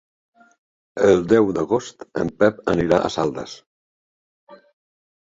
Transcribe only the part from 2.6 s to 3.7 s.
anirà a Saldes.